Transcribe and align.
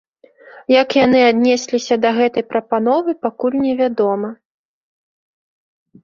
Як 0.81 0.89
яны 1.05 1.19
аднесліся 1.31 1.95
да 2.05 2.09
гэтай 2.19 2.45
прапановы, 2.53 3.13
пакуль 3.25 3.57
невядома. 3.65 4.31